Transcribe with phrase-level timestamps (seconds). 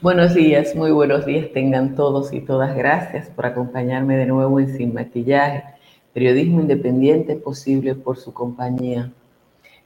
[0.00, 2.76] Buenos días, muy buenos días tengan todos y todas.
[2.76, 5.64] Gracias por acompañarme de nuevo en Sin Maquillaje,
[6.14, 9.10] periodismo independiente posible por su compañía.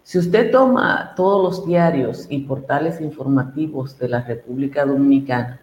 [0.03, 5.63] Si usted toma todos los diarios y portales informativos de la República Dominicana,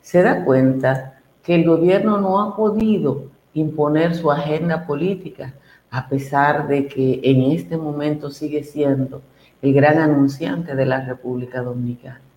[0.00, 5.54] se da cuenta que el gobierno no ha podido imponer su agenda política,
[5.90, 9.22] a pesar de que en este momento sigue siendo
[9.60, 12.27] el gran anunciante de la República Dominicana.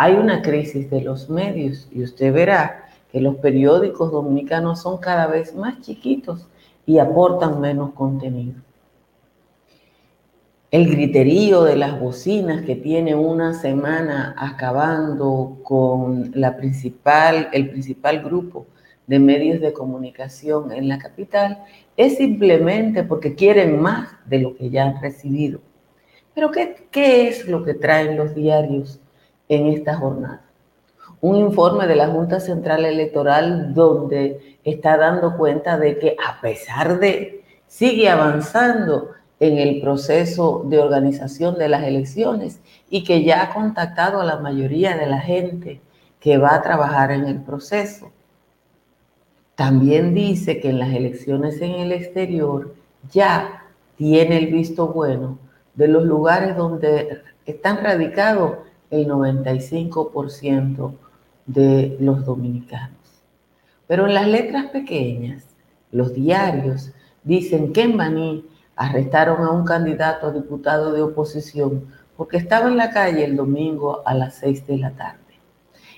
[0.00, 5.26] Hay una crisis de los medios y usted verá que los periódicos dominicanos son cada
[5.26, 6.46] vez más chiquitos
[6.86, 8.54] y aportan menos contenido.
[10.70, 18.22] El griterío de las bocinas que tiene una semana acabando con la principal, el principal
[18.22, 18.66] grupo
[19.08, 21.64] de medios de comunicación en la capital
[21.96, 25.58] es simplemente porque quieren más de lo que ya han recibido.
[26.36, 29.00] Pero ¿qué, qué es lo que traen los diarios
[29.48, 30.42] en esta jornada.
[31.20, 37.00] Un informe de la Junta Central Electoral donde está dando cuenta de que a pesar
[37.00, 39.10] de sigue avanzando
[39.40, 42.60] en el proceso de organización de las elecciones
[42.90, 45.80] y que ya ha contactado a la mayoría de la gente
[46.20, 48.10] que va a trabajar en el proceso.
[49.54, 52.74] También dice que en las elecciones en el exterior
[53.10, 53.64] ya
[53.96, 55.38] tiene el visto bueno
[55.74, 58.58] de los lugares donde están radicados
[58.90, 60.94] el 95%
[61.46, 62.96] de los dominicanos.
[63.86, 65.44] Pero en las letras pequeñas,
[65.90, 66.92] los diarios
[67.24, 68.44] dicen que en Baní
[68.76, 71.86] arrestaron a un candidato a diputado de oposición
[72.16, 75.18] porque estaba en la calle el domingo a las 6 de la tarde.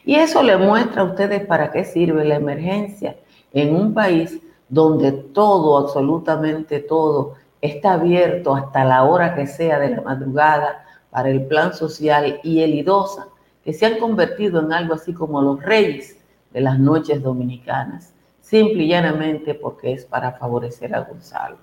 [0.05, 3.17] Y eso le muestra a ustedes para qué sirve la emergencia
[3.53, 9.91] en un país donde todo, absolutamente todo, está abierto hasta la hora que sea de
[9.91, 13.29] la madrugada, para el plan social y el IDOSA,
[13.65, 16.19] que se han convertido en algo así como los reyes
[16.53, 21.59] de las noches dominicanas, simple y llanamente porque es para favorecer a Gonzalo.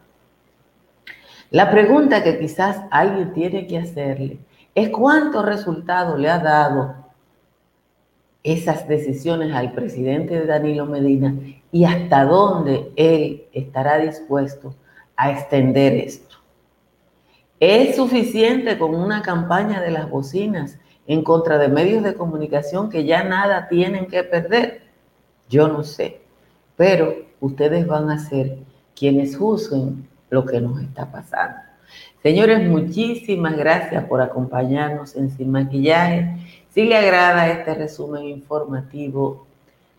[1.49, 4.39] La pregunta que quizás alguien tiene que hacerle
[4.75, 6.95] es cuánto resultado le ha dado
[8.43, 11.35] esas decisiones al presidente Danilo Medina
[11.71, 14.75] y hasta dónde él estará dispuesto
[15.15, 16.26] a extender esto.
[17.59, 23.03] ¿Es suficiente con una campaña de las bocinas en contra de medios de comunicación que
[23.03, 24.81] ya nada tienen que perder?
[25.49, 26.21] Yo no sé,
[26.75, 28.59] pero ustedes van a ser
[28.95, 31.57] quienes juzguen lo que nos está pasando.
[32.21, 36.37] Señores, muchísimas gracias por acompañarnos en Sin Maquillaje.
[36.69, 39.47] Si le agrada este resumen informativo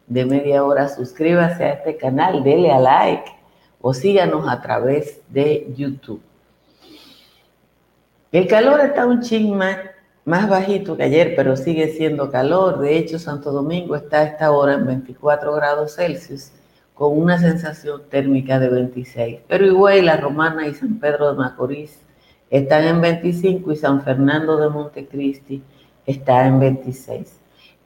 [0.07, 3.33] de media hora, suscríbase a este canal, dele a like
[3.81, 6.21] o síganos a través de YouTube.
[8.31, 9.79] El calor está un ching más,
[10.27, 12.79] bajito que ayer, pero sigue siendo calor.
[12.79, 16.53] De hecho, Santo Domingo está a esta hora en 24 grados Celsius
[16.93, 19.41] con una sensación térmica de 26.
[19.49, 22.03] Pero igual La Romana y San Pedro de Macorís
[22.51, 25.63] están en 25 y San Fernando de Montecristi
[26.05, 27.35] está en 26.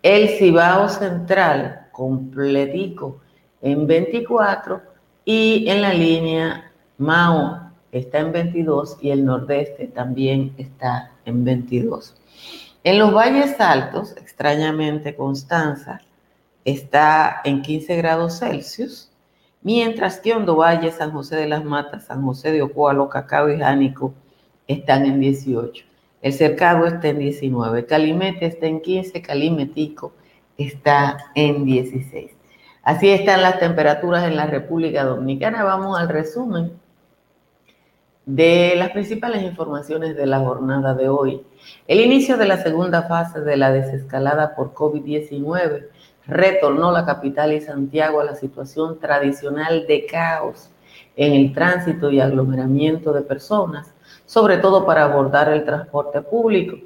[0.03, 3.21] El Cibao Central completico
[3.61, 4.83] en 24
[5.25, 7.62] y en la línea Mao
[7.93, 12.15] está en 22 y el nordeste también está en 22.
[12.85, 16.01] En los valles altos, extrañamente Constanza
[16.65, 19.11] está en 15 grados Celsius,
[19.61, 23.59] mientras que Hondo Valle, San José de las Matas, San José de Ocualo, Cacao y
[23.59, 24.15] Jánico
[24.67, 25.85] están en 18.
[26.23, 30.15] El Cercado está en 19, Calimete está en 15, Calimetico
[30.57, 32.31] está en 16.
[32.83, 35.63] Así están las temperaturas en la República Dominicana.
[35.63, 36.82] Vamos al resumen
[38.27, 41.43] de las principales informaciones de la jornada de hoy.
[41.89, 45.89] El inicio de la segunda fase de la desescalada por COVID-19
[46.29, 50.71] retornó la capital y Santiago a la situación tradicional de caos
[51.17, 53.93] en el tránsito y aglomeramiento de personas,
[54.25, 56.77] sobre todo para abordar el transporte público.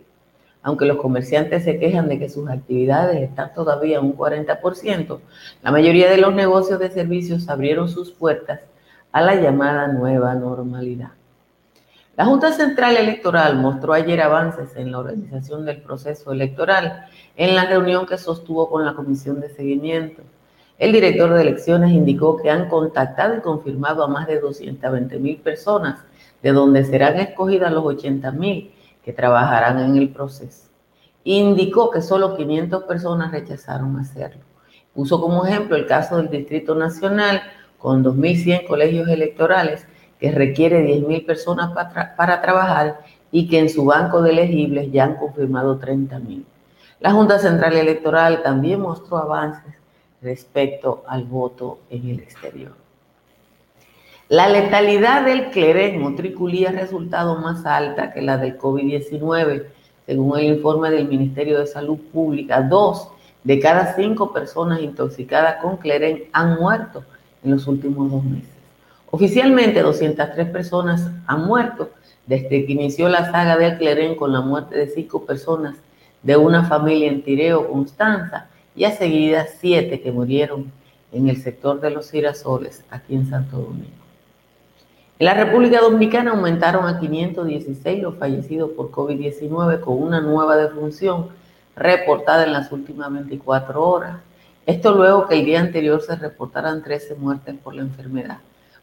[0.63, 5.21] Aunque los comerciantes se quejan de que sus actividades están todavía un 40%,
[5.63, 8.61] la mayoría de los negocios de servicios abrieron sus puertas
[9.13, 11.11] a la llamada nueva normalidad.
[12.17, 17.05] La Junta Central Electoral mostró ayer avances en la organización del proceso electoral
[17.37, 20.23] en la reunión que sostuvo con la Comisión de Seguimiento.
[20.79, 25.37] El director de elecciones indicó que han contactado y confirmado a más de 220 mil
[25.37, 26.01] personas,
[26.43, 28.73] de donde serán escogidas los 80 mil
[29.05, 30.71] que trabajarán en el proceso.
[31.23, 34.41] Indicó que solo 500 personas rechazaron hacerlo.
[34.95, 37.43] Puso como ejemplo el caso del Distrito Nacional,
[37.77, 39.87] con 2.100 colegios electorales
[40.21, 45.05] que requiere 10.000 personas para, para, trabajar y que en su banco de elegibles ya
[45.05, 46.45] han confirmado 30.000.
[47.01, 49.75] La Junta Central Electoral también mostró avances
[50.23, 52.73] respecto al voto en el exterior.
[54.29, 59.67] La letalidad del clerén triculía ha resultado más alta que la del COVID-19,
[60.05, 62.61] según el informe del Ministerio de Salud Pública.
[62.61, 63.09] Dos
[63.45, 67.05] de cada cinco personas intoxicadas con clerén han muerto
[67.45, 68.56] en los últimos dos meses.
[69.11, 71.91] Oficialmente, 203 personas han muerto
[72.27, 75.77] desde que inició la saga del clerén con la muerte de cinco personas
[76.23, 80.73] de una familia en Tireo, Constanza, y a seguida siete que murieron
[81.13, 83.91] en el sector de los girasoles, aquí en Santo Domingo.
[85.19, 91.29] En la República Dominicana aumentaron a 516 los fallecidos por COVID-19 con una nueva defunción
[91.75, 94.17] reportada en las últimas 24 horas.
[94.67, 98.39] Esto luego que el día anterior se reportaran 13 muertes por la enfermedad.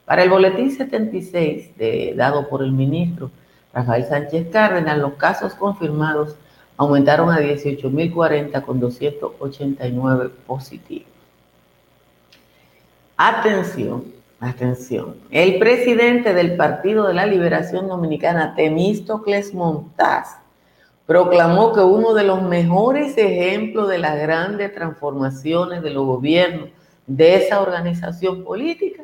[0.06, 1.72] Para el boletín 76
[2.16, 3.32] dado por el ministro
[3.74, 6.36] Rafael Sánchez Cárdenas, los casos confirmados
[6.78, 11.08] aumentaron a 18.040 con 289 positivos.
[13.16, 14.04] Atención,
[14.40, 15.16] atención.
[15.32, 20.38] El presidente del Partido de la Liberación Dominicana, Temístocles Montaz,
[21.06, 26.70] proclamó que uno de los mejores ejemplos de las grandes transformaciones de los gobiernos
[27.08, 29.04] de esa organización política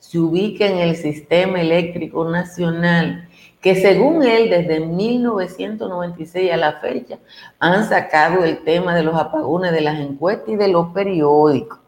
[0.00, 3.28] se ubica en el sistema eléctrico nacional
[3.60, 7.18] que según él desde 1996 a la fecha
[7.58, 11.78] han sacado el tema de los apagones de las encuestas y de los periódicos.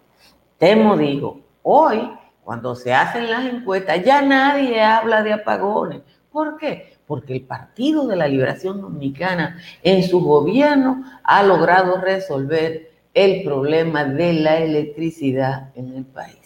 [0.59, 2.13] Temo dijo, hoy
[2.45, 6.03] cuando se hacen las encuestas ya nadie habla de apagones.
[6.31, 6.93] ¿Por qué?
[7.07, 14.05] Porque el Partido de la Liberación Dominicana en su gobierno ha logrado resolver el problema
[14.05, 16.42] de la electricidad en el país.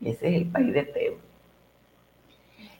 [0.00, 1.16] Ese es el país de Temo.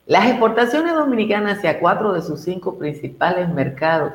[0.07, 4.15] Las exportaciones dominicanas hacia cuatro de sus cinco principales mercados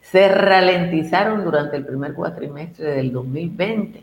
[0.00, 4.02] se ralentizaron durante el primer cuatrimestre del 2020.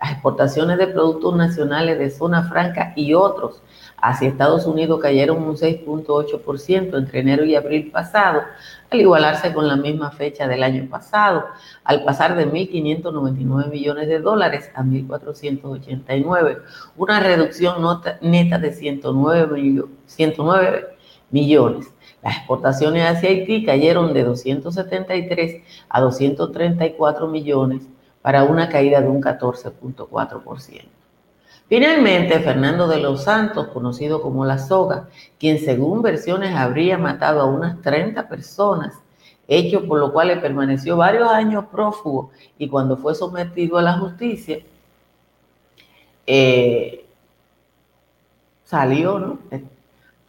[0.00, 3.62] Las exportaciones de productos nacionales de zona franca y otros
[4.04, 8.42] hacia Estados Unidos cayeron un 6.8% entre enero y abril pasado,
[8.90, 11.46] al igualarse con la misma fecha del año pasado,
[11.84, 16.60] al pasar de 1.599 millones de dólares a 1.489,
[16.98, 17.76] una reducción
[18.20, 20.96] neta de 109, 109
[21.30, 21.90] millones.
[22.22, 27.88] Las exportaciones hacia Haití cayeron de 273 a 234 millones
[28.20, 31.03] para una caída de un 14.4%.
[31.68, 35.08] Finalmente, Fernando de los Santos, conocido como La Soga,
[35.38, 38.94] quien según versiones habría matado a unas 30 personas,
[39.48, 43.98] hecho por lo cual le permaneció varios años prófugo y cuando fue sometido a la
[43.98, 44.58] justicia,
[46.26, 47.06] eh,
[48.64, 49.38] salió, ¿no?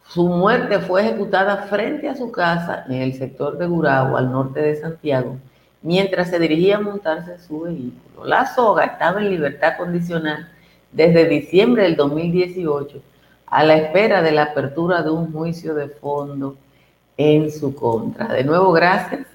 [0.08, 4.60] Su muerte fue ejecutada frente a su casa en el sector de Gurabo, al norte
[4.60, 5.36] de Santiago,
[5.82, 8.24] mientras se dirigía a montarse su vehículo.
[8.24, 10.48] La soga estaba en libertad condicional
[10.92, 13.00] desde diciembre del 2018
[13.46, 16.56] a la espera de la apertura de un juicio de fondo
[17.16, 18.28] en su contra.
[18.28, 19.26] De nuevo, gracias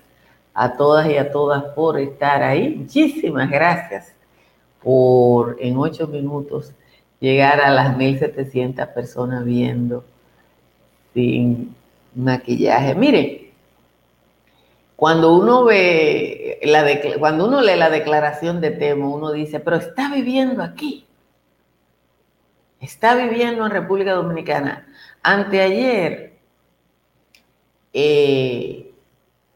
[0.53, 2.75] a todas y a todas por estar ahí.
[2.75, 4.13] Muchísimas gracias
[4.83, 6.71] por en ocho minutos
[7.19, 10.03] llegar a las 1.700 personas viendo
[11.13, 11.73] sin
[12.15, 12.95] maquillaje.
[12.95, 13.41] Miren,
[14.95, 16.85] cuando uno ve la
[17.17, 21.05] cuando uno lee la declaración de Temo, uno dice, pero está viviendo aquí
[22.81, 24.87] está viviendo en República Dominicana.
[25.23, 26.33] Anteayer,
[27.93, 28.91] eh,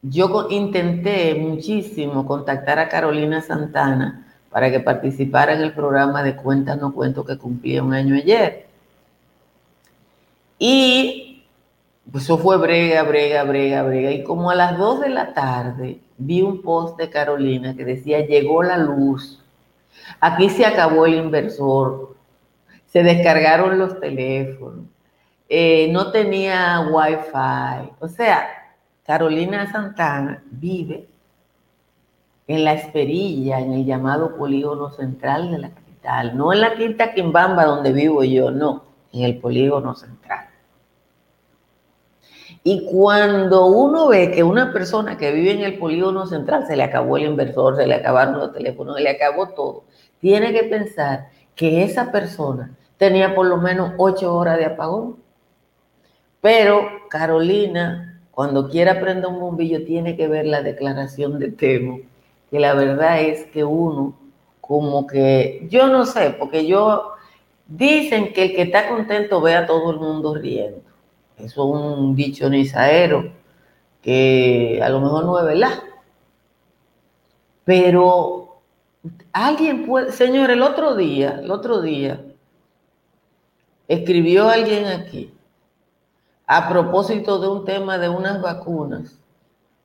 [0.02, 6.80] yo intenté muchísimo contactar a Carolina Santana para que participara en el programa de Cuentas
[6.80, 8.68] No Cuento que cumplía un año ayer.
[10.60, 11.44] Y
[12.12, 14.12] pues eso fue brega, brega, brega, brega.
[14.12, 18.26] Y como a las 2 de la tarde vi un post de Carolina que decía,
[18.26, 19.44] llegó la luz,
[20.20, 22.15] aquí se acabó el inversor,
[22.96, 24.86] se descargaron los teléfonos,
[25.50, 27.92] eh, no tenía wifi.
[28.00, 28.48] O sea,
[29.06, 31.06] Carolina Santana vive
[32.48, 37.14] en la Esperilla, en el llamado polígono central de la capital, no en la Quinta
[37.14, 40.46] Quimbamba donde vivo yo, no, en el polígono central.
[42.64, 46.84] Y cuando uno ve que una persona que vive en el polígono central se le
[46.84, 49.84] acabó el inversor, se le acabaron los teléfonos, se le acabó todo,
[50.22, 55.18] tiene que pensar que esa persona tenía por lo menos ocho horas de apagón.
[56.42, 62.00] Pero Carolina, cuando quiera prender un bombillo, tiene que ver la declaración de Temo,
[62.52, 64.16] que la verdad es que uno,
[64.62, 67.14] como que, yo no sé, porque yo,
[67.68, 70.82] dicen que el que está contento ve a todo el mundo riendo.
[71.38, 73.32] Eso es un dicho nizaero
[74.02, 75.84] que a lo mejor no es verdad.
[77.64, 78.60] Pero
[79.34, 82.22] alguien puede, señor, el otro día, el otro día,
[83.88, 85.34] escribió alguien aquí
[86.48, 89.20] a propósito de un tema de unas vacunas,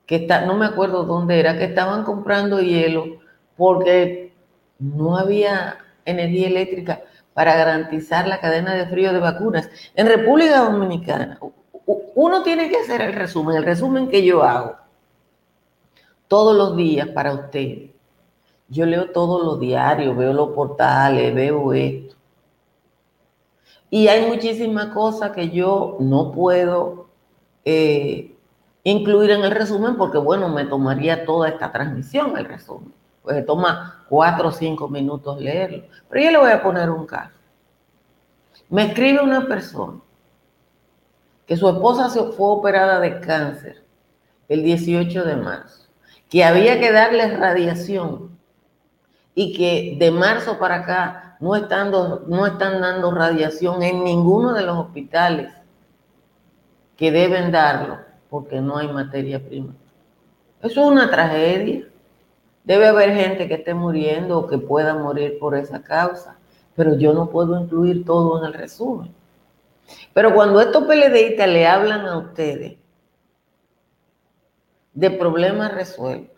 [0.05, 3.19] que está, no me acuerdo dónde era, que estaban comprando hielo
[3.57, 4.33] porque
[4.79, 7.01] no había energía eléctrica
[7.33, 9.69] para garantizar la cadena de frío de vacunas.
[9.95, 11.39] En República Dominicana,
[12.15, 14.75] uno tiene que hacer el resumen, el resumen que yo hago
[16.27, 17.89] todos los días para usted.
[18.67, 22.15] Yo leo todos los diarios, veo los portales, veo esto.
[23.93, 27.09] Y hay muchísimas cosas que yo no puedo
[27.65, 28.33] eh,
[28.85, 32.93] incluir en el resumen porque, bueno, me tomaría toda esta transmisión el resumen.
[33.21, 35.83] Pues toma cuatro o cinco minutos leerlo.
[36.09, 37.37] Pero yo le voy a poner un caso.
[38.69, 39.99] Me escribe una persona
[41.45, 43.83] que su esposa fue operada de cáncer
[44.47, 45.89] el 18 de marzo,
[46.29, 48.39] que había que darle radiación
[49.35, 54.61] y que de marzo para acá no están, no están dando radiación en ninguno de
[54.61, 55.51] los hospitales
[56.95, 57.97] que deben darlo
[58.29, 59.73] porque no hay materia prima.
[60.61, 61.87] Eso es una tragedia.
[62.63, 66.37] Debe haber gente que esté muriendo o que pueda morir por esa causa,
[66.75, 69.11] pero yo no puedo incluir todo en el resumen.
[70.13, 72.77] Pero cuando estos PLDistas le hablan a ustedes
[74.93, 76.37] de problemas resueltos,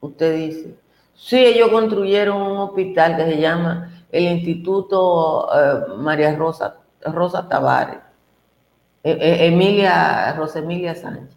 [0.00, 0.76] usted dice,
[1.14, 7.98] sí, ellos construyeron un hospital que se llama el Instituto eh, María Rosa, Rosa Tavares,
[9.02, 11.36] e, e, Emilia, Rosa Emilia Sánchez.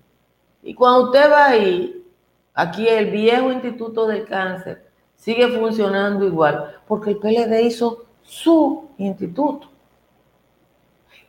[0.62, 2.06] Y cuando usted va ahí,
[2.54, 9.70] aquí el viejo Instituto del Cáncer sigue funcionando igual, porque el PLD hizo su instituto.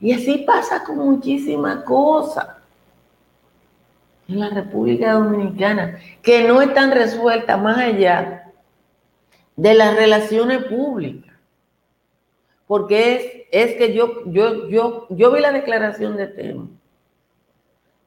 [0.00, 2.46] Y así pasa con muchísimas cosas
[4.28, 8.52] en la República Dominicana que no están resueltas más allá
[9.56, 11.27] de las relaciones públicas.
[12.68, 16.68] Porque es, es que yo, yo, yo, yo vi la declaración de Temo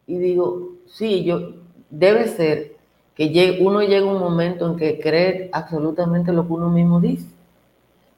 [0.07, 1.53] y digo, sí, yo,
[1.89, 2.75] debe ser
[3.15, 7.27] que uno llegue un momento en que cree absolutamente lo que uno mismo dice.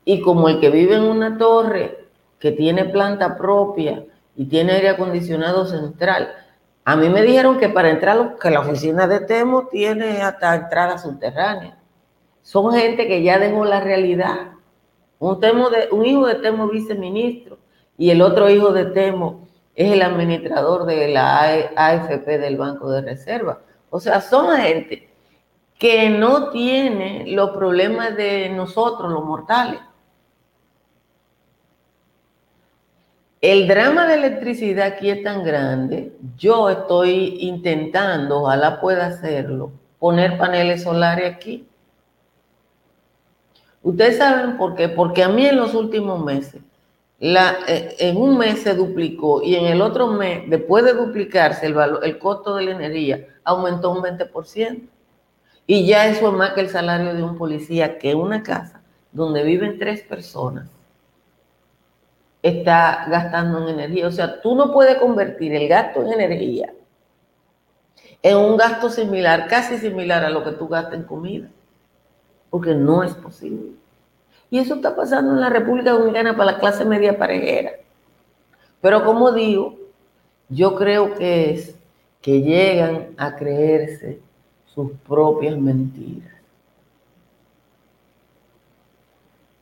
[0.05, 2.05] Y como el que vive en una torre
[2.39, 6.33] que tiene planta propia y tiene aire acondicionado central.
[6.83, 10.97] A mí me dijeron que para entrar, que la oficina de Temo tiene hasta entrada
[10.97, 11.77] subterránea.
[12.41, 14.52] Son gente que ya dejó la realidad.
[15.23, 17.57] Un, temo de, un hijo de Temo viceministro
[17.97, 23.01] y el otro hijo de Temo es el administrador de la AFP del Banco de
[23.01, 23.61] Reserva.
[23.89, 25.09] O sea, son gente
[25.79, 29.79] que no tiene los problemas de nosotros, los mortales.
[33.39, 40.37] El drama de electricidad aquí es tan grande, yo estoy intentando, ojalá pueda hacerlo, poner
[40.37, 41.65] paneles solares aquí.
[43.83, 46.61] Ustedes saben por qué, porque a mí en los últimos meses,
[47.19, 51.65] la, eh, en un mes se duplicó y en el otro mes, después de duplicarse
[51.65, 54.81] el, valor, el costo de la energía, aumentó un 20%.
[55.65, 59.43] Y ya eso es más que el salario de un policía, que una casa donde
[59.43, 60.67] viven tres personas
[62.41, 64.07] está gastando en energía.
[64.07, 66.73] O sea, tú no puedes convertir el gasto en energía
[68.23, 71.49] en un gasto similar, casi similar a lo que tú gastas en comida,
[72.53, 73.71] porque no es posible.
[74.51, 77.71] Y eso está pasando en la República Dominicana para la clase media parejera.
[78.79, 79.75] Pero como digo,
[80.49, 81.75] yo creo que es
[82.21, 84.19] que llegan a creerse
[84.67, 86.31] sus propias mentiras.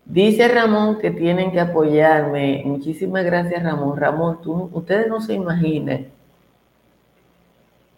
[0.03, 2.62] Dice Ramón que tienen que apoyarme.
[2.65, 3.95] Muchísimas gracias, Ramón.
[3.95, 6.07] Ramón, tú, ustedes no se imaginan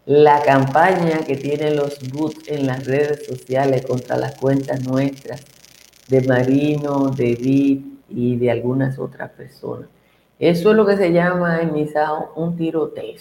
[0.06, 5.44] la campaña que tienen los boots en las redes sociales contra las cuentas nuestras
[6.08, 9.88] de Marino, de Edith y de algunas otras personas.
[10.40, 13.16] Eso es lo que se llama en Misao un tiroteo.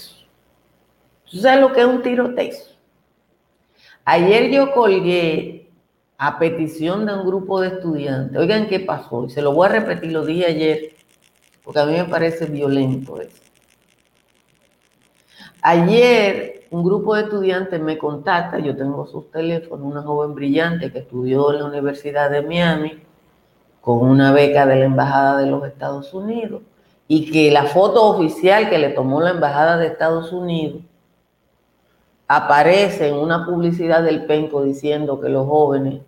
[1.31, 2.51] ¿Tú sabes lo que es un tiroteo?
[4.05, 5.69] Ayer yo colgué
[6.19, 8.37] a petición de un grupo de estudiantes.
[8.37, 10.91] Oigan qué pasó, y se lo voy a repetir, lo dije ayer,
[11.63, 13.41] porque a mí me parece violento eso.
[15.61, 21.01] Ayer un grupo de estudiantes me contacta, yo tengo sus teléfonos, una joven brillante que
[21.01, 22.99] estudió en la Universidad de Miami
[23.83, 26.63] con una beca de la Embajada de los Estados Unidos
[27.09, 30.81] y que la foto oficial que le tomó la Embajada de Estados Unidos
[32.27, 36.01] aparece en una publicidad del Penco diciendo que los jóvenes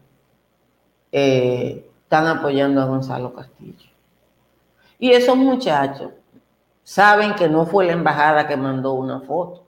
[1.12, 3.90] eh, están apoyando a Gonzalo Castillo.
[4.98, 6.10] Y esos muchachos
[6.82, 9.63] saben que no fue la embajada que mandó una foto.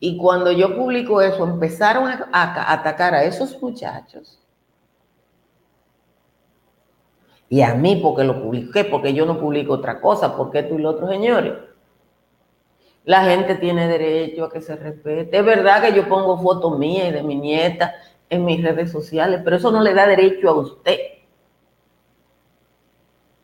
[0.00, 4.40] Y cuando yo publico eso, empezaron a, atacar a esos muchachos.
[7.50, 10.82] Y a mí porque lo publiqué, porque yo no publico otra cosa, porque tú y
[10.82, 11.52] los otros señores.
[13.04, 15.36] La gente tiene derecho a que se respete.
[15.36, 17.94] Es verdad que yo pongo fotos mías y de mi nieta
[18.30, 20.98] en mis redes sociales, pero eso no le da derecho a usted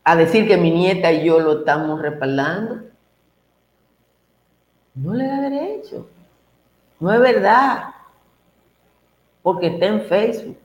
[0.09, 2.81] a decir que mi nieta y yo lo estamos respaldando.
[4.95, 6.07] No le da derecho.
[6.99, 7.83] No es verdad.
[9.41, 10.57] Porque está en Facebook.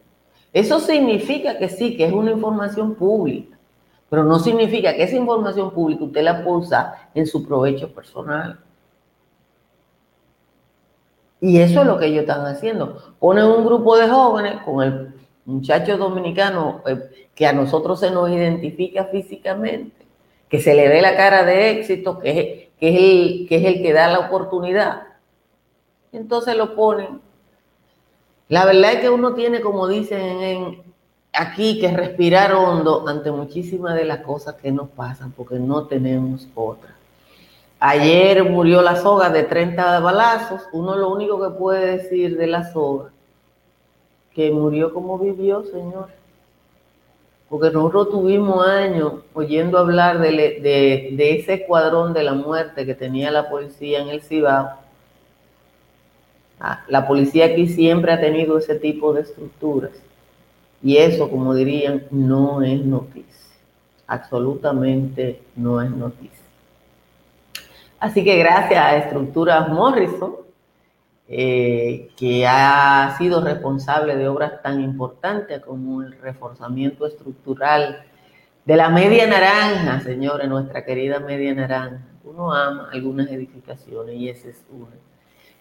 [0.52, 3.56] Eso significa que sí, que es una información pública.
[4.10, 8.58] Pero no significa que esa información pública usted la pueda en su provecho personal.
[11.40, 13.14] Y eso es lo que ellos están haciendo.
[13.18, 18.30] Ponen un grupo de jóvenes con el muchacho dominicano eh, que a nosotros se nos
[18.30, 20.06] identifica físicamente,
[20.48, 25.11] que se le ve la cara de éxito, que es el que da la oportunidad.
[26.12, 27.20] Entonces lo ponen.
[28.48, 30.82] La verdad es que uno tiene, como dicen
[31.32, 36.46] aquí, que respirar hondo ante muchísimas de las cosas que nos pasan, porque no tenemos
[36.54, 36.94] otra.
[37.80, 40.62] Ayer murió la soga de 30 balazos.
[40.72, 43.10] Uno lo único que puede decir de la soga
[44.34, 46.08] que murió como vivió, Señor.
[47.48, 53.50] Porque nosotros tuvimos años oyendo hablar de, ese escuadrón de la muerte que tenía la
[53.50, 54.70] policía en el Cibao.
[56.64, 59.90] Ah, la policía aquí siempre ha tenido ese tipo de estructuras.
[60.80, 63.26] Y eso, como dirían, no es noticia.
[64.06, 66.38] Absolutamente no es noticia.
[67.98, 70.36] Así que gracias a Estructuras Morrison,
[71.26, 78.04] eh, que ha sido responsable de obras tan importantes como el reforzamiento estructural
[78.64, 82.02] de la media naranja, señores, nuestra querida media naranja.
[82.22, 85.11] Uno ama algunas edificaciones y ese es uno.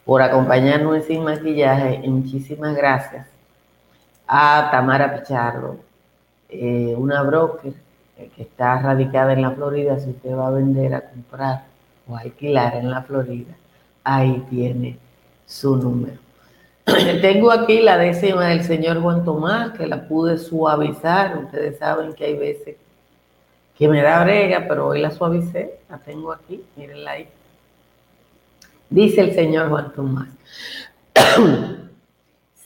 [0.06, 3.28] Por acompañarnos en Sin Maquillaje, y muchísimas gracias
[4.28, 5.78] a Tamara Pichardo,
[6.50, 7.74] eh, una broker
[8.36, 10.00] que está radicada en la Florida.
[10.00, 11.64] Si usted va a vender, a comprar
[12.08, 13.54] o alquilar en la Florida,
[14.04, 14.98] ahí tiene
[15.46, 16.18] su número.
[17.22, 21.38] Tengo aquí la décima del señor Juan Tomás, que la pude suavizar.
[21.38, 22.76] Ustedes saben que hay veces
[23.78, 25.80] que me da brega, pero hoy la suavicé.
[25.90, 27.28] La tengo aquí, mírenla ahí.
[28.92, 30.28] Dice el señor Juan Tomás.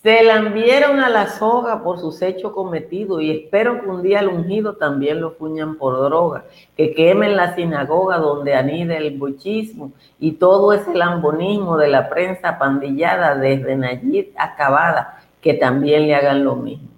[0.02, 4.30] Se lambieron a la soga por sus hechos cometidos y espero que un día al
[4.30, 10.32] ungido también lo fuñan por droga, que quemen la sinagoga donde anida el bochismo y
[10.32, 16.56] todo ese lambonismo de la prensa pandillada desde Nayib acabada, que también le hagan lo
[16.56, 16.90] mismo.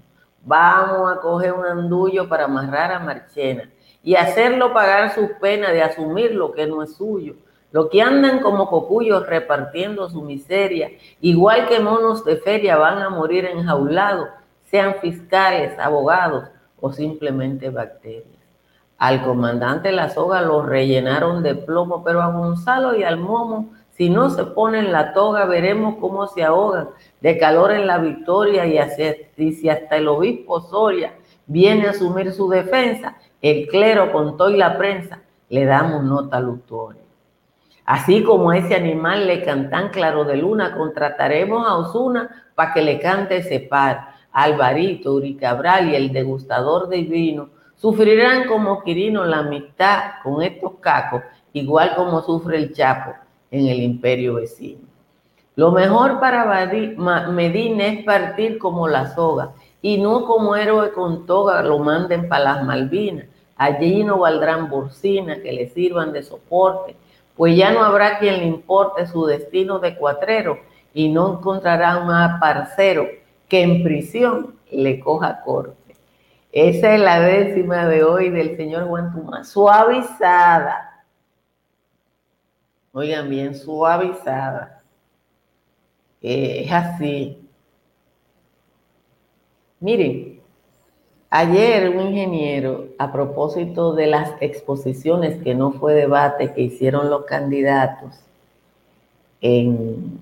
[0.45, 3.69] Vamos a coger un andullo para amarrar a Marchena
[4.01, 7.35] y hacerlo pagar sus penas de asumir lo que no es suyo
[7.71, 13.09] los que andan como copullos repartiendo su miseria, igual que monos de feria, van a
[13.09, 14.29] morir enjaulados,
[14.65, 16.45] sean fiscales, abogados
[16.79, 18.37] o simplemente bacterias.
[18.97, 24.09] Al comandante La Soga lo rellenaron de plomo, pero a Gonzalo y al Momo, si
[24.09, 26.89] no se ponen la toga, veremos cómo se ahogan
[27.21, 31.13] de calor en la victoria y, si hasta el obispo Soria
[31.47, 36.39] viene a asumir su defensa, el clero con todo y la prensa, le damos nota
[36.39, 37.06] luctuoria.
[37.87, 42.81] Así como a ese animal le cantan claro de luna, contrataremos a Osuna para que
[42.81, 44.09] le cante ese par.
[44.33, 47.47] Alvarito, Uricabral y el degustador de vino
[47.77, 51.23] sufrirán como Quirino la mitad con estos cacos,
[51.53, 53.13] igual como sufre el Chapo
[53.51, 54.81] en el imperio vecino.
[55.55, 56.67] Lo mejor para
[57.29, 62.43] Medina es partir como la soga y no como héroe con toga lo manden para
[62.43, 63.27] las Malvinas.
[63.55, 66.97] Allí no valdrán bursinas que le sirvan de soporte
[67.37, 70.59] pues ya no habrá quien le importe su destino de cuatrero
[70.93, 73.07] y no encontrará un parcero
[73.47, 75.95] que en prisión le coja corte.
[76.51, 81.05] Esa es la décima de hoy del señor Juan suavizada.
[82.91, 84.81] Oigan bien, suavizada.
[86.21, 87.47] es así.
[89.79, 90.37] Miren,
[91.29, 97.25] Ayer un ingeniero, a propósito de las exposiciones que no fue debate que hicieron los
[97.25, 98.13] candidatos
[99.41, 100.19] en,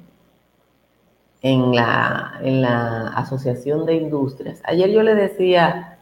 [1.42, 5.98] en, la, en la Asociación de Industrias, ayer yo le decía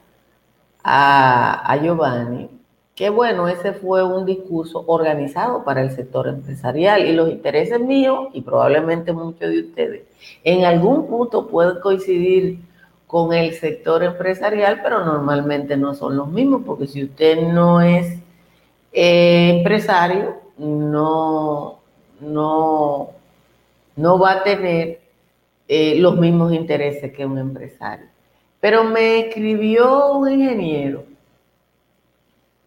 [0.84, 2.50] a, a Giovanni
[2.96, 8.28] que bueno, ese fue un discurso organizado para el sector empresarial y los intereses míos
[8.34, 10.04] y probablemente muchos de ustedes.
[10.44, 12.60] En algún punto pueden coincidir
[13.13, 18.17] con el sector empresarial, pero normalmente no son los mismos, porque si usted no es
[18.91, 21.78] eh, empresario, no,
[22.19, 23.12] no,
[23.95, 24.99] no va a tener
[25.67, 28.08] eh, los mismos intereses que un empresario.
[28.60, 31.04] Pero me escribió un ingeniero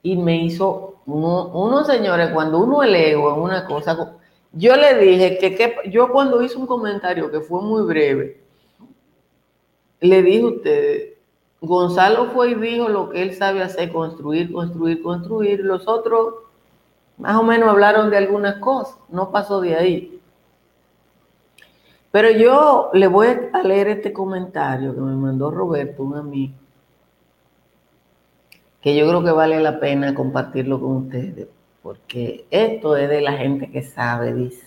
[0.01, 4.15] y me hizo, unos señores, cuando uno en una cosa,
[4.53, 8.46] yo le dije que, que, yo cuando hice un comentario que fue muy breve,
[10.01, 11.13] le dije a ustedes,
[11.61, 15.61] Gonzalo fue y dijo lo que él sabe hacer, construir, construir, construir.
[15.61, 16.35] Los otros
[17.19, 20.21] más o menos hablaron de algunas cosas, no pasó de ahí.
[22.11, 26.55] Pero yo le voy a leer este comentario que me mandó Roberto, un amigo,
[28.81, 31.49] que yo creo que vale la pena compartirlo con ustedes,
[31.83, 34.67] porque esto es de la gente que sabe, dice.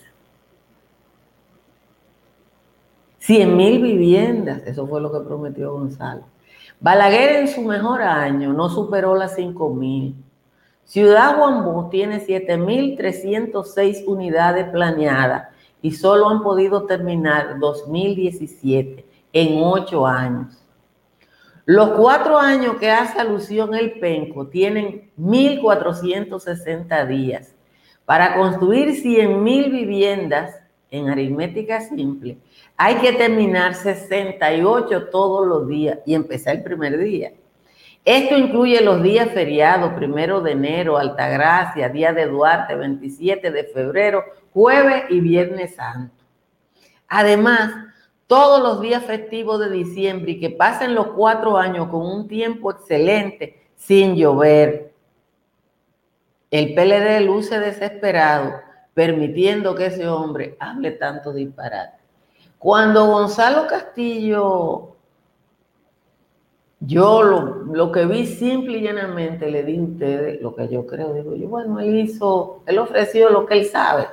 [3.30, 6.22] 100 mil viviendas, eso fue lo que prometió Gonzalo.
[6.80, 10.16] Balaguer en su mejor año no superó las 5 mil.
[10.84, 15.46] Ciudad Guambú tiene 7.306 unidades planeadas
[15.80, 20.66] y solo han podido terminar 2017 en ocho años.
[21.66, 27.54] Los cuatro años que hace alusión el penco tienen 1.460 días.
[28.04, 30.59] Para construir 100.000 viviendas
[30.90, 32.38] en aritmética simple,
[32.76, 37.32] hay que terminar 68 todos los días y empezar el primer día.
[38.04, 44.24] Esto incluye los días feriados, primero de enero, Altagracia, Día de Duarte, 27 de febrero,
[44.54, 46.24] jueves y viernes santo.
[47.08, 47.74] Además,
[48.26, 52.70] todos los días festivos de diciembre y que pasen los cuatro años con un tiempo
[52.70, 54.94] excelente, sin llover.
[56.50, 58.54] El PLD luce desesperado,
[58.94, 61.98] permitiendo que ese hombre hable tanto disparate.
[62.58, 64.90] Cuando Gonzalo Castillo
[66.80, 71.12] yo lo, que vi simple y llanamente le di a ustedes lo que yo creo.
[71.12, 74.06] Digo yo, bueno, él hizo, él ofreció lo que él sabe.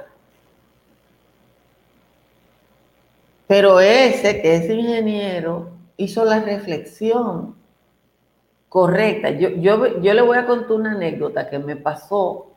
[3.47, 7.55] Pero ese, que es ingeniero, hizo la reflexión
[8.67, 9.29] correcta.
[9.29, 12.47] Yo, yo, yo le voy a contar una anécdota que me pasó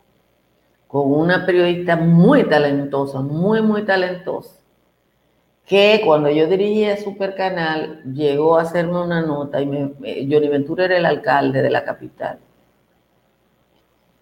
[0.90, 4.60] con una periodista muy talentosa, muy, muy talentosa
[5.70, 9.92] que cuando yo dirigía Supercanal llegó a hacerme una nota y me,
[10.28, 12.40] Johnny Ventura era el alcalde de la capital.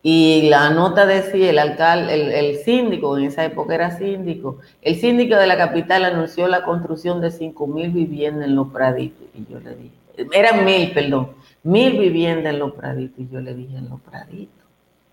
[0.02, 5.37] Y la nota decía, el alcalde, el, síndico, en esa época era síndico, el síndico
[5.37, 9.26] de la capital anunció la construcción de 5 mil viviendas en los Praditos.
[9.33, 9.94] Y yo le dije,
[10.35, 11.31] eran mil, perdón,
[11.62, 13.20] mil viviendas en los Praditos.
[13.20, 14.66] Y yo le dije, en los Praditos.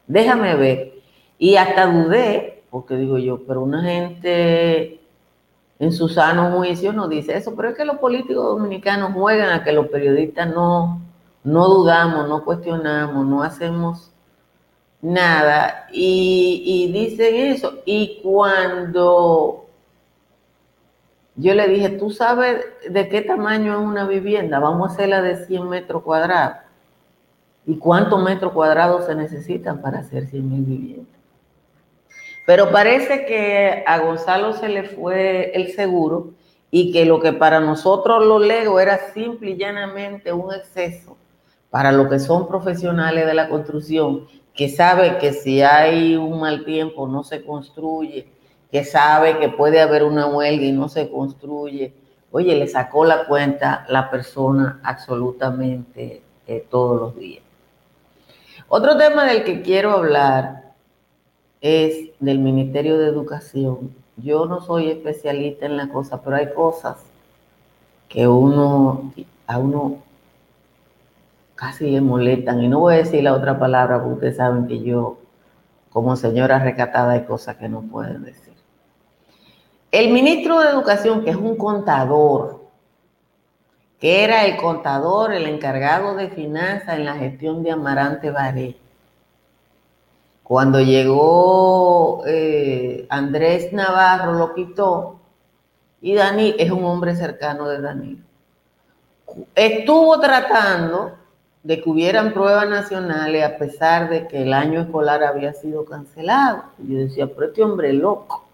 [0.05, 0.94] Déjame ver.
[1.37, 5.01] Y hasta dudé, porque digo yo, pero una gente
[5.79, 9.63] en su sano juicio no dice eso, pero es que los políticos dominicanos juegan a
[9.63, 11.01] que los periodistas no,
[11.43, 14.11] no dudamos, no cuestionamos, no hacemos
[15.01, 17.79] nada y, dicen eso.
[17.85, 19.65] Y cuando
[21.35, 24.59] yo le dije, ¿tú sabes de qué tamaño es una vivienda?
[24.59, 26.57] Vamos a hacerla de 100 metros cuadrados.
[27.67, 31.14] ¿Y cuántos metros cuadrados se necesitan para hacer 100 mil viviendas?
[32.45, 36.31] Pero parece que a Gonzalo se le fue el seguro
[36.69, 41.17] y que lo que para nosotros los legos era simple y llanamente un exceso
[41.69, 46.63] para los que son profesionales de la construcción, que sabe que si hay un mal
[46.63, 48.27] tiempo no se construye,
[48.71, 51.93] que sabe que puede haber una huelga y no se construye.
[52.31, 57.43] Oye, le sacó la cuenta la persona absolutamente eh, todos los días.
[58.67, 60.64] Otro tema del que quiero hablar
[61.65, 63.95] es del Ministerio de Educación.
[64.17, 66.97] Yo no soy especialista en la cosa, pero hay cosas
[68.07, 69.11] que uno,
[69.47, 69.97] a uno
[71.55, 72.61] casi le molestan.
[72.61, 75.17] Y no voy a decir la otra palabra porque ustedes saben que yo,
[75.89, 78.53] como señora recatada, hay cosas que no pueden decir.
[79.91, 82.61] El ministro de Educación, que es un contador,
[83.99, 88.77] que era el contador, el encargado de finanzas en la gestión de Amarante Baré,
[90.45, 95.19] cuando llegó eh, Andrés Navarro lo quitó
[96.01, 98.23] y Dani es un hombre cercano de Danilo.
[99.55, 101.13] Estuvo tratando
[101.63, 106.65] de que hubieran pruebas nacionales a pesar de que el año escolar había sido cancelado.
[106.77, 108.45] yo decía, pero este hombre loco.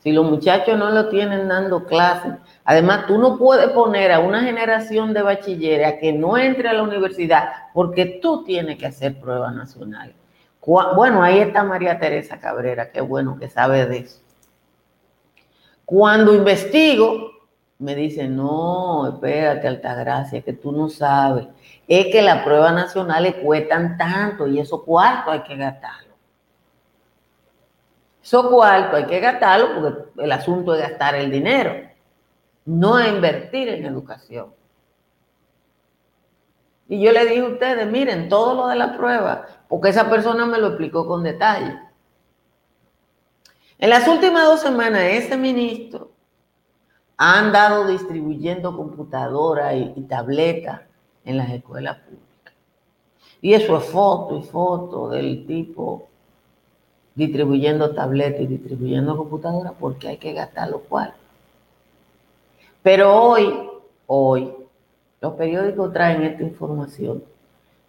[0.00, 2.32] Si los muchachos no lo tienen dando clases,
[2.64, 6.72] además tú no puedes poner a una generación de bachilleres a que no entre a
[6.72, 10.25] la universidad porque tú tienes que hacer pruebas nacionales.
[10.66, 14.20] Bueno, ahí está María Teresa Cabrera, qué bueno que sabe de eso.
[15.84, 17.30] Cuando investigo,
[17.78, 21.46] me dice, no, espérate, Altagracia, que tú no sabes.
[21.86, 26.14] Es que las pruebas nacionales cuestan tanto y esos cuartos hay que gastarlo.
[28.20, 31.88] Eso cuarto hay que gastarlo porque el asunto es gastar el dinero,
[32.64, 34.52] no invertir en educación.
[36.88, 40.46] Y yo le dije a ustedes, miren, todo lo de la prueba, porque esa persona
[40.46, 41.78] me lo explicó con detalle.
[43.78, 46.10] En las últimas dos semanas, ese ministro
[47.16, 50.82] ha andado distribuyendo computadoras y, tabletas
[51.24, 52.54] en las escuelas públicas.
[53.40, 56.08] Y eso es foto y foto del tipo
[57.14, 61.14] distribuyendo tabletas y distribuyendo computadoras porque hay que gastar lo cual.
[62.82, 63.68] Pero hoy,
[64.06, 64.54] hoy,
[65.20, 67.22] los periódicos traen esta información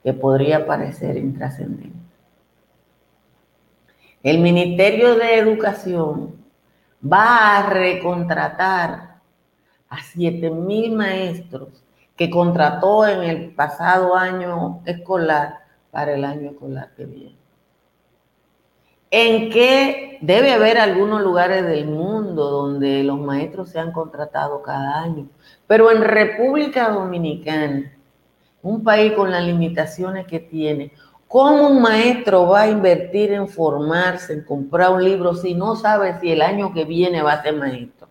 [0.08, 2.00] que podría parecer intrascendente.
[4.24, 6.34] El Ministerio de Educación
[7.04, 9.20] va a recontratar
[9.90, 11.84] a 7 mil maestros
[12.16, 15.58] que contrató en el pasado año escolar
[15.92, 17.38] para el año escolar que viene.
[19.12, 25.02] En que debe haber algunos lugares del mundo donde los maestros se han contratado cada
[25.02, 25.28] año,
[25.68, 27.92] pero en República Dominicana,
[28.68, 30.92] un país con las limitaciones que tiene,
[31.28, 36.20] ¿cómo un maestro va a invertir en formarse, en comprar un libro si no sabe
[36.20, 38.10] si el año que viene va a ser maestro?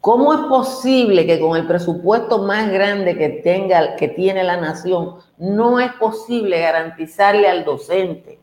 [0.00, 5.16] ¿Cómo es posible que con el presupuesto más grande que tenga, que tiene la nación,
[5.38, 8.38] no es posible garantizarle al docente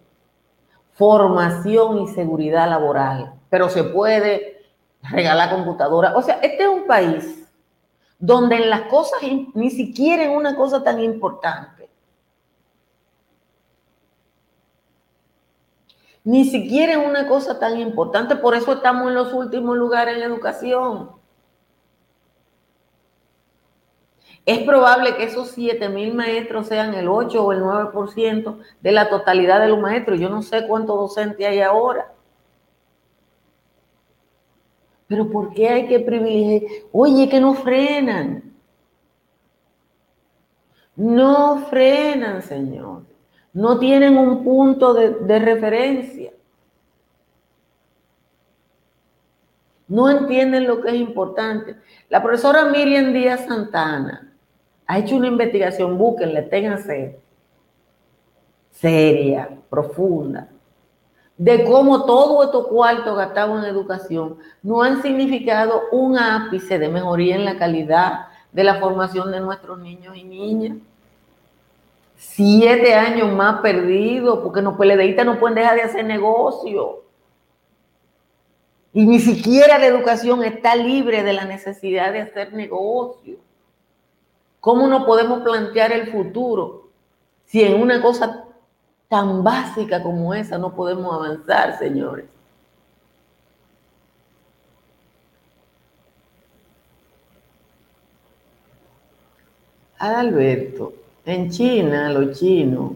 [0.92, 3.34] formación y seguridad laboral?
[3.50, 4.60] Pero se puede
[5.02, 6.16] regalar computadora.
[6.16, 7.45] O sea, este es un país
[8.20, 9.20] donde en las cosas,
[9.54, 11.90] ni siquiera en una cosa tan importante,
[16.24, 20.22] ni siquiera en una cosa tan importante, por eso estamos en los últimos lugares en
[20.22, 21.12] la educación.
[24.46, 29.10] Es probable que esos 7 mil maestros sean el 8 o el 9% de la
[29.10, 30.20] totalidad de los maestros.
[30.20, 32.15] Yo no sé cuántos docentes hay ahora.
[35.08, 36.72] Pero ¿por qué hay que privilegiar?
[36.92, 38.56] Oye, que no frenan.
[40.96, 43.04] No frenan, Señor.
[43.54, 46.32] No tienen un punto de, de referencia.
[49.88, 51.76] No entienden lo que es importante.
[52.10, 54.34] La profesora Miriam Díaz Santana
[54.88, 57.20] ha hecho una investigación, búsquenle, ténganse
[58.72, 60.50] seria, profunda,
[61.38, 67.36] de cómo todo estos cuartos gastados en educación no han significado un ápice de mejoría
[67.36, 70.78] en la calidad de la formación de nuestros niños y niñas.
[72.16, 77.04] Siete años más perdidos, porque los PLDistas no pueden dejar de hacer negocio.
[78.94, 83.36] Y ni siquiera la educación está libre de la necesidad de hacer negocio.
[84.62, 86.88] ¿Cómo no podemos plantear el futuro
[87.44, 88.45] si en una cosa
[89.10, 92.26] tan básica como esa no podemos avanzar, señores?
[99.98, 100.94] Alberto,
[101.26, 102.94] en China, los chinos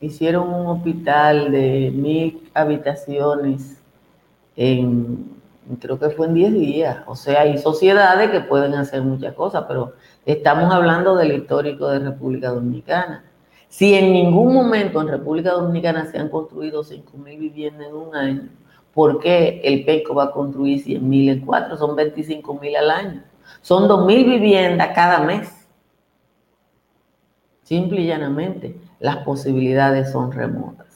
[0.00, 3.80] hicieron un hospital de mil habitaciones
[4.56, 5.36] en
[5.80, 6.98] creo que fue en 10 días.
[7.06, 9.94] O sea, hay sociedades que pueden hacer muchas cosas, pero
[10.24, 13.24] estamos hablando del histórico de República Dominicana.
[13.68, 18.48] Si en ningún momento en República Dominicana se han construido 5.000 viviendas en un año,
[18.94, 21.76] ¿por qué el PECO va a construir 100.000 en cuatro?
[21.76, 23.24] Son 25.000 al año.
[23.60, 25.68] Son 2.000 viviendas cada mes.
[27.62, 30.86] Simple y llanamente, las posibilidades son remotas.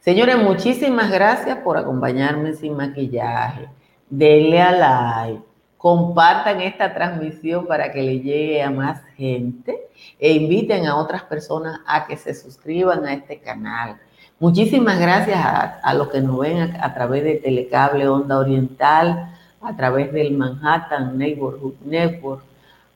[0.00, 3.68] Señores, muchísimas gracias por acompañarme sin maquillaje.
[4.08, 5.42] Denle a like,
[5.78, 9.78] compartan esta transmisión para que le llegue a más gente
[10.18, 13.96] e inviten a otras personas a que se suscriban a este canal.
[14.40, 20.12] Muchísimas gracias a, los que nos ven a, través de Telecable Onda Oriental, a través
[20.12, 22.42] del Manhattan Neighborhood Network,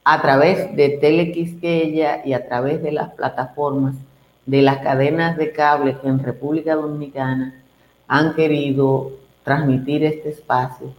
[0.05, 3.95] a través de Telequisqueya y a través de las plataformas
[4.45, 7.55] de las cadenas de cable que en República Dominicana
[8.09, 9.13] han querido
[9.45, 10.93] transmitir este espacio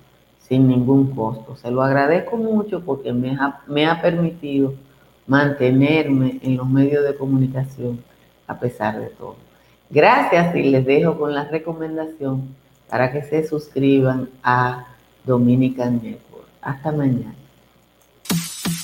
[0.53, 1.55] sin ningún costo.
[1.55, 4.75] Se lo agradezco mucho porque me ha, me ha permitido
[5.25, 8.03] mantenerme en los medios de comunicación
[8.45, 9.35] a pesar de todo.
[9.89, 12.49] Gracias y les dejo con la recomendación
[12.87, 14.85] para que se suscriban a
[15.25, 16.45] Dominican Network.
[16.61, 17.33] Hasta mañana.